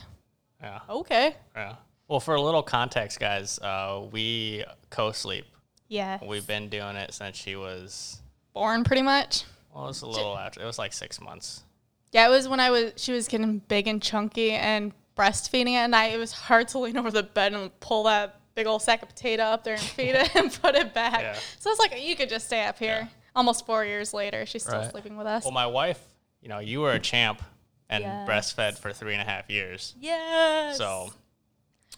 [0.62, 0.80] Yeah.
[0.90, 1.36] Okay.
[1.56, 1.76] Yeah.
[2.08, 5.46] Well, for a little context, guys, uh, we co-sleep.
[5.88, 6.20] Yeah.
[6.24, 8.22] We've been doing it since she was.
[8.54, 9.44] Born pretty much.
[9.74, 10.62] Well, it was a little after.
[10.62, 11.64] It was like six months.
[12.12, 15.89] Yeah, it was when I was she was getting big and chunky and breastfeeding at
[15.89, 16.13] night.
[16.13, 19.10] It was hard to lean over the bed and pull that big old sack of
[19.10, 21.21] potato up there and feed it and put it back.
[21.21, 21.38] Yeah.
[21.60, 22.99] So it's like you could just stay up here.
[23.04, 23.08] Yeah.
[23.36, 24.91] Almost four years later, she's still Right.
[24.91, 25.43] sleeping with us.
[25.43, 25.99] Well, my wife,
[26.41, 27.41] you know, you were a champ
[27.89, 28.28] and Yes.
[28.30, 29.93] breastfed for three and a half years.
[29.99, 30.78] yes.
[30.78, 31.12] So,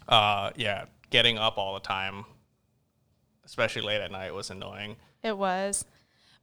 [0.10, 2.26] uh, yeah, getting up all the time,
[3.46, 4.98] especially late at night, was annoying.
[5.24, 5.86] it was.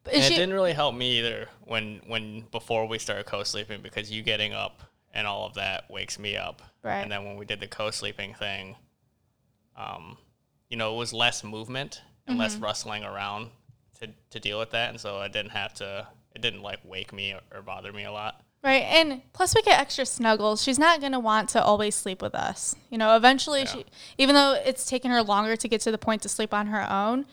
[0.04, 3.80] But And is it didn't really help me either when when before we started co-sleeping
[3.80, 4.82] because you getting up
[5.14, 6.61] and all of that wakes me up.
[6.83, 7.00] Right.
[7.00, 8.77] And then when we did the co-sleeping thing,
[9.77, 10.18] um,
[10.68, 12.64] you know, it was less movement and less Mm-hmm.
[12.64, 13.50] rustling around
[14.00, 16.07] to to deal with that, and so I didn't have to.
[16.35, 18.40] It didn't like wake me or, or bother me a lot.
[18.64, 20.62] Right, and plus we get extra snuggles.
[20.62, 22.74] She's not gonna want to always sleep with us.
[22.90, 23.66] You know, eventually Yeah.
[23.66, 23.85] she,
[24.18, 26.90] even though it's taken her longer to get to the point to sleep on her
[26.90, 27.27] own,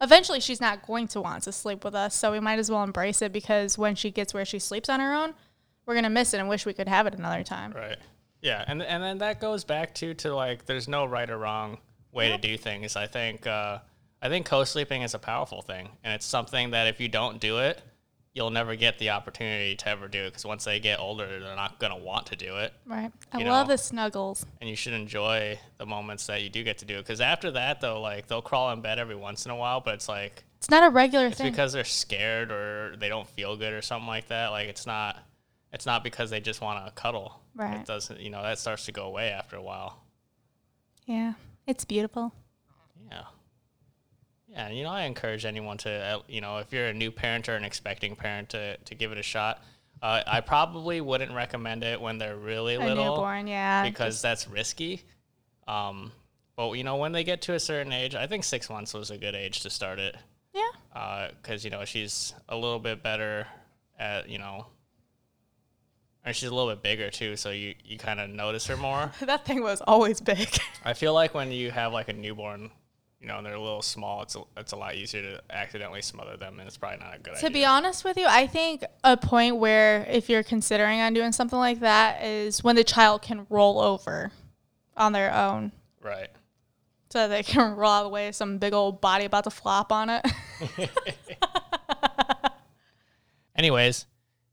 [0.00, 2.14] eventually she's not going to want to sleep with us.
[2.14, 5.00] So we might as well embrace it because when she gets where she sleeps on
[5.00, 5.34] her own,
[5.86, 7.72] we're gonna miss it and wish we could have it another time.
[7.72, 7.98] Right.
[8.40, 11.78] Yeah, and and then that goes back to to like there's no right or wrong
[12.12, 12.94] way to do things.
[12.96, 13.78] I think uh,
[14.22, 17.58] I think co-sleeping is a powerful thing, and it's something that if you don't do
[17.58, 17.80] it,
[18.34, 21.56] you'll never get the opportunity to ever do it because once they get older, they're
[21.56, 23.10] not gonna want to do it, Right.
[23.32, 23.74] I You love know.
[23.74, 24.44] the snuggles.
[24.60, 27.02] and you should enjoy the moments that you do get to do it.
[27.02, 29.94] Because after that, though, like they'll crawl in bed every once in a while, but
[29.94, 31.50] it's like It's not a regular it's thing.
[31.50, 34.48] because they're scared or they don't feel good or something like that.
[34.48, 35.16] Like it's not.
[35.74, 37.40] It's not because they just want to cuddle.
[37.54, 37.80] Right.
[37.80, 38.20] It doesn't.
[38.20, 40.02] You know that starts to go away after a while.
[41.04, 41.34] yeah,
[41.66, 42.32] it's beautiful.
[43.10, 43.24] Yeah.
[44.48, 47.10] Yeah, and, you know, I encourage anyone to, uh, you know, if you're a new
[47.10, 49.64] parent or an expecting parent, to, to give it a shot.
[50.00, 53.82] Uh, I probably wouldn't recommend it when they're really A little newborn, yeah.
[53.82, 55.02] because that's risky.
[55.66, 56.12] Um,
[56.56, 59.10] but you know, when they get to a certain age, I think six months was
[59.10, 60.16] a good age to start it
[60.54, 61.30] yeah.
[61.42, 63.46] because you know she's a little bit better
[63.98, 64.66] at you know,
[66.24, 69.10] and she's a little bit bigger too, so you you kind of notice her more.
[69.20, 70.48] That thing was always big.
[70.84, 72.70] I feel like when you have like a newborn,
[73.20, 76.02] you know, and they're a little small, it's a, it's a lot easier to accidentally
[76.02, 77.48] smother them, and it's probably not a good To idea.
[77.48, 81.32] To be honest with you, I think a point where if you're considering on doing
[81.32, 84.30] something like that is when the child can roll over
[84.96, 85.72] on their own.
[86.02, 86.28] right.
[87.10, 89.92] So they can roll out of the way some big old body about to flop
[89.92, 90.26] on it.
[93.56, 94.06] Anyways,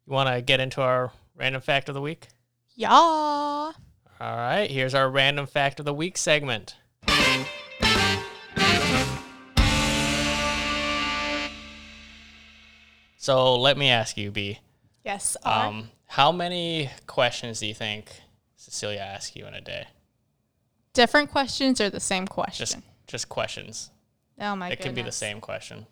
[0.05, 2.27] you want to get into our random fact of the week?
[2.75, 2.91] yeah.
[2.91, 3.73] All
[4.19, 6.75] right, here's our random fact of the week segment.
[13.17, 14.59] So let me ask you, B.
[15.03, 15.35] Yes.
[15.43, 15.67] R.
[15.67, 18.11] Um, how many questions do you think
[18.55, 19.87] Cecilia asks you in a day?
[20.93, 22.63] Different questions or the same question?
[22.63, 22.77] Just
[23.07, 23.89] just questions.
[24.39, 24.73] oh my god.
[24.73, 24.85] it goodness.
[24.85, 25.87] can be the same question.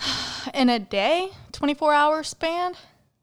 [0.54, 2.74] In a day, 24 hour span,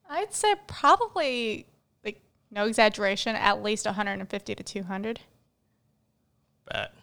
[0.10, 1.68] I'd say probably,
[2.04, 5.20] like, no exaggeration, at least 150 to 200.
[6.72, 6.94] Bet.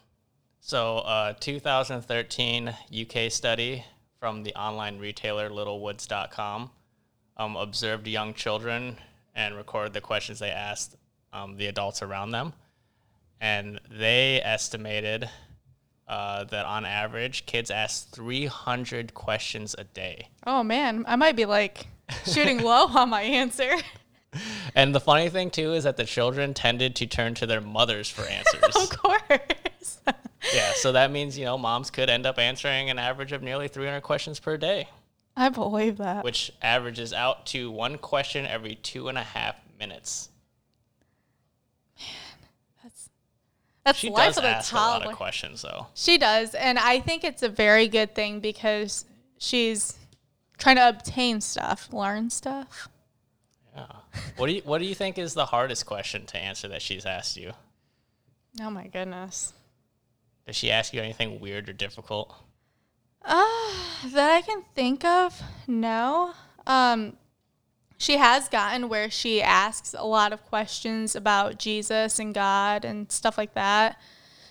[0.59, 3.83] So, a 2013 UK study
[4.19, 6.71] from the online retailer littlewoods.com
[7.37, 8.97] um, observed young children
[9.35, 10.95] and recorded the questions they asked
[11.33, 12.53] um, the adults around them.
[13.41, 15.29] And they estimated
[16.07, 20.29] uh, that on average, kids ask 300 questions a day.
[20.45, 21.87] Oh man, I might be like
[22.25, 23.71] shooting low on my answer.
[24.75, 28.09] And the funny thing, too, is that the children tended to turn to their mothers
[28.09, 28.75] for answers.
[28.75, 29.99] of course.
[30.53, 33.67] yeah, so that means, you know, moms could end up answering an average of nearly
[33.67, 34.87] 300 questions per day.
[35.35, 36.23] I believe that.
[36.23, 40.29] which averages out to one question every two and a half minutes.
[41.97, 42.49] Man,
[42.83, 43.09] that's
[43.83, 45.87] that's She life does of a ask a lot of questions, though.
[45.95, 49.05] She does, and I think it's a very good thing because
[49.39, 49.97] she's
[50.63, 52.87] trying to obtain stuff, learn stuff.
[53.75, 53.85] Yeah.
[54.37, 57.05] What do you What do you think is the hardest question to answer that she's
[57.05, 57.51] asked you?
[58.61, 59.51] Oh my goodness.
[60.47, 62.33] Does she ask you anything weird or difficult?
[63.25, 63.43] Uh,
[64.13, 66.33] that I can think of, no.
[66.65, 67.17] Um,
[67.97, 73.11] she has gotten where she asks a lot of questions about Jesus and God and
[73.11, 73.99] stuff like that.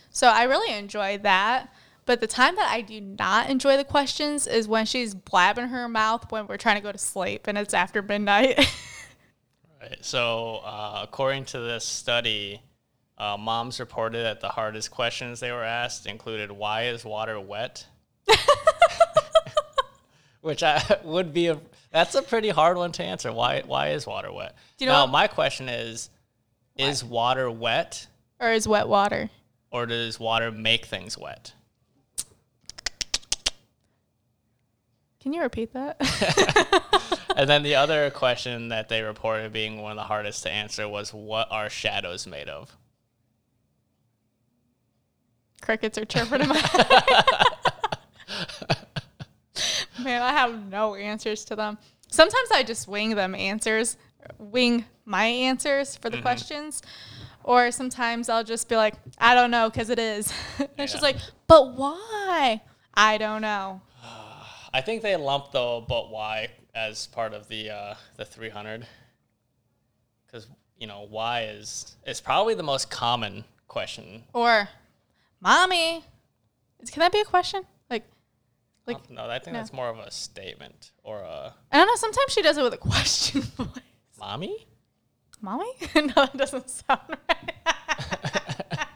[0.09, 1.72] So I really enjoy that.
[2.05, 5.87] But the time that I do not enjoy the questions is when she's blabbing her
[5.87, 8.59] mouth when we're trying to go to sleep and it's after midnight.
[9.81, 9.97] Right.
[9.99, 12.61] So, uh, according to this study,
[13.17, 17.85] uh, moms reported that the hardest questions they were asked included "Why is water wet?"
[20.41, 21.59] Which I would be a
[21.91, 23.31] that's a pretty hard one to answer.
[23.33, 24.55] Why Why is water wet?
[24.77, 26.09] Do you know now, what- my question is:
[26.77, 28.07] Is water wet,
[28.39, 29.29] or is wet water?
[29.71, 31.53] or does water make things wet?
[35.23, 35.97] Can you repeat that?
[37.35, 40.87] And then the other question that they reported being one of the hardest to answer
[40.87, 42.77] was, "What are shadows made of?"
[45.61, 46.85] Crickets are chirping in my head.
[50.03, 51.77] Man, I have no answers to them.
[52.09, 53.97] Sometimes I just wing them answers,
[54.37, 56.23] wing my answers for the mm-hmm.
[56.23, 56.81] questions.
[57.43, 60.31] Or sometimes I'll just be like, I don't know, because it is.
[60.59, 62.61] and it's just like, but why?
[62.93, 63.81] I don't know.
[64.73, 68.87] I think they lumped the "but why" as part of the uh, the 300
[70.25, 74.23] because you know why is is probably the most common question.
[74.33, 74.67] Or,
[75.39, 76.03] mommy.
[76.91, 77.63] Can that be a question?
[77.89, 78.03] Like,
[78.87, 79.59] like Um, no, I think no.
[79.59, 81.95] that's more of a statement or a I don't know.
[81.95, 83.67] Sometimes she does it with a question voice.
[84.19, 84.67] mommy.
[85.41, 85.71] Mommy?
[85.95, 87.53] no, that doesn't sound right.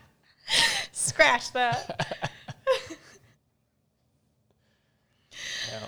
[0.91, 2.29] Scratch that.
[5.69, 5.79] Yeah.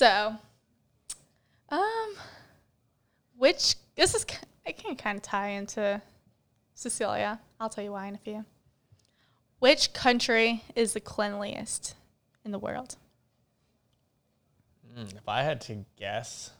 [0.00, 0.34] So,
[1.68, 2.14] um,
[3.36, 4.24] which this is
[4.66, 6.00] I can kind of tie into
[6.72, 7.38] Cecilia.
[7.60, 8.46] I'll tell you why in a few.
[9.58, 11.96] Which country is the cleanliest
[12.46, 12.96] in the world?
[14.96, 16.52] Mm, if I had to guess,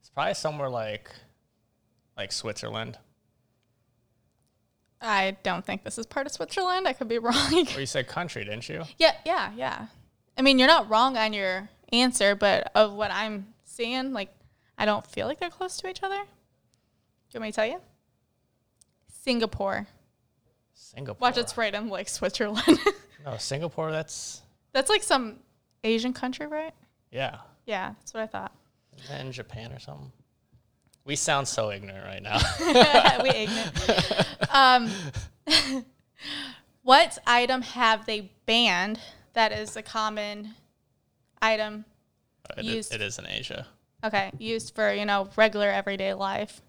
[0.00, 1.10] it's probably somewhere like
[2.18, 2.98] like Switzerland.
[5.00, 6.86] I don't think this is part of Switzerland.
[6.86, 7.66] I could be wrong.
[7.74, 8.82] Or you said country, didn't you?
[8.98, 9.86] yeah, yeah, yeah.
[10.36, 14.32] I mean, you're not wrong on your answer, but of what I'm seeing, like,
[14.78, 16.16] I don't feel like they're close to each other.
[16.16, 16.20] Do
[17.34, 17.80] you want me to tell you?
[19.08, 19.86] Singapore.
[20.74, 21.28] Singapore.
[21.28, 22.78] Watch, it's right in like Switzerland.
[23.24, 23.92] No, Singapore.
[23.92, 24.40] That's
[24.72, 25.40] that's like some
[25.84, 26.72] Asian country, right?
[27.10, 27.36] yeah.
[27.66, 28.52] Yeah, that's what I thought.
[28.98, 30.10] Is that in Japan or something?
[31.04, 32.38] We sound so ignorant right now.
[33.22, 34.26] we ignorant.
[34.50, 34.90] Um,
[36.82, 38.98] what item have they banned
[39.34, 40.54] that is a common
[41.42, 41.84] item?
[42.56, 42.94] It is, Used.
[42.94, 43.66] it is in Asia.
[44.02, 46.60] Okay, used for you know regular everyday life.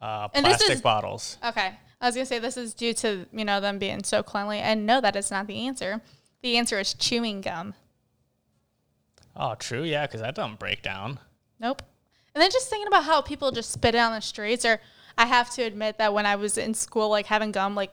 [0.00, 1.36] Uh, And this plastic is- bottles.
[1.44, 4.58] Okay, I was gonna say this is due to you know them being so cleanly,
[4.58, 6.00] and no, that is not the answer.
[6.42, 7.74] The answer is chewing gum.
[9.36, 9.84] Oh, true.
[9.84, 11.20] Yeah, because that doesn't break down.
[11.58, 11.82] Nope.
[12.34, 14.80] And then just thinking about how people just spit it on the streets, or
[15.18, 17.92] I have to admit that when I was in school, like having gum, like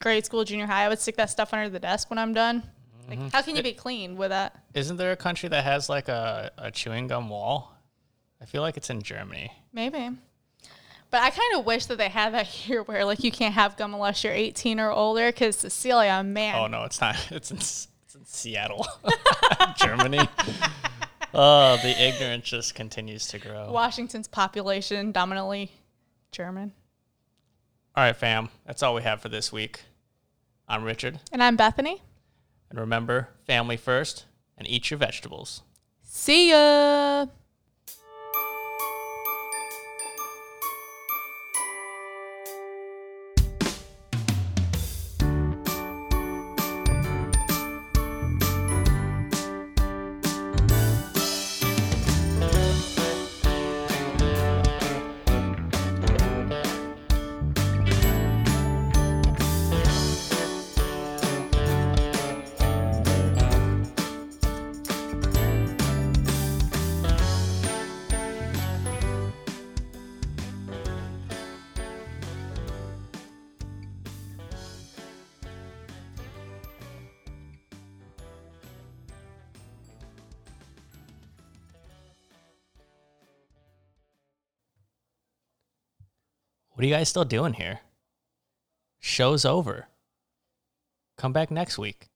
[0.00, 2.62] grade school, junior high, I would stick that stuff under the desk when I'm done.
[3.08, 3.28] Like, mm-hmm.
[3.28, 4.58] how can you be clean with that?
[4.74, 7.76] Isn't there a country that has like a, a chewing gum wall?
[8.40, 9.52] I feel like it's in Germany.
[9.72, 10.10] Maybe.
[11.10, 13.76] But I kind of wish that they had that here where like you can't have
[13.76, 16.54] gum unless you're 18 or older because Cecilia, man.
[16.56, 17.16] Oh no, it's not.
[17.30, 18.86] It's in it's in Seattle,
[19.76, 20.28] Germany.
[21.32, 23.72] Oh, the ignorance just continues to grow.
[23.72, 25.72] Washington's population dominantly
[26.30, 26.72] German.
[27.96, 28.48] All right, fam.
[28.66, 29.82] That's all we have for this week.
[30.68, 32.02] I'm Richard, And I'm Bethany.
[32.74, 34.26] And remember, family first,
[34.58, 35.62] and eat your vegetables.
[36.02, 37.26] See ya.
[86.84, 87.80] What are you guys still doing here?
[89.00, 89.88] Show's over.
[91.16, 92.08] Come back next week.